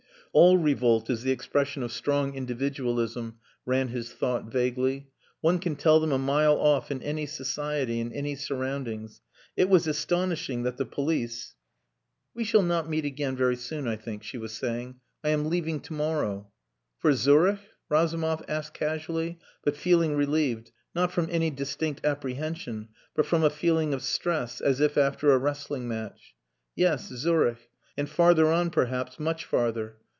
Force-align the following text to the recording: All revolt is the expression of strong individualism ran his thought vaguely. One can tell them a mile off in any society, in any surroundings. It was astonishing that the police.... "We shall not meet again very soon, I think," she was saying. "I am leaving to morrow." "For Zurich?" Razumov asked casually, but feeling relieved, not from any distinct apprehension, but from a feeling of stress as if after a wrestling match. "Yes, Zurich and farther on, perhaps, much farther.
All 0.33 0.57
revolt 0.57 1.09
is 1.09 1.23
the 1.23 1.31
expression 1.33 1.83
of 1.83 1.91
strong 1.91 2.35
individualism 2.35 3.39
ran 3.65 3.89
his 3.89 4.13
thought 4.13 4.45
vaguely. 4.45 5.09
One 5.41 5.59
can 5.59 5.75
tell 5.75 5.99
them 5.99 6.13
a 6.13 6.17
mile 6.17 6.55
off 6.57 6.89
in 6.89 7.01
any 7.03 7.25
society, 7.25 7.99
in 7.99 8.13
any 8.13 8.37
surroundings. 8.37 9.19
It 9.57 9.67
was 9.67 9.87
astonishing 9.87 10.63
that 10.63 10.77
the 10.77 10.85
police.... 10.85 11.55
"We 12.33 12.45
shall 12.45 12.61
not 12.63 12.87
meet 12.89 13.03
again 13.03 13.35
very 13.35 13.57
soon, 13.57 13.89
I 13.89 13.97
think," 13.97 14.23
she 14.23 14.37
was 14.37 14.53
saying. 14.53 15.01
"I 15.21 15.29
am 15.31 15.49
leaving 15.49 15.81
to 15.81 15.91
morrow." 15.93 16.49
"For 16.97 17.11
Zurich?" 17.11 17.59
Razumov 17.89 18.41
asked 18.47 18.73
casually, 18.73 19.37
but 19.65 19.75
feeling 19.75 20.15
relieved, 20.15 20.71
not 20.95 21.11
from 21.11 21.27
any 21.29 21.49
distinct 21.49 22.05
apprehension, 22.05 22.87
but 23.15 23.25
from 23.25 23.43
a 23.43 23.49
feeling 23.49 23.93
of 23.93 24.01
stress 24.01 24.61
as 24.61 24.79
if 24.79 24.97
after 24.97 25.33
a 25.33 25.37
wrestling 25.37 25.89
match. 25.89 26.35
"Yes, 26.73 27.09
Zurich 27.09 27.69
and 27.97 28.09
farther 28.09 28.47
on, 28.49 28.69
perhaps, 28.69 29.19
much 29.19 29.43
farther. 29.43 29.97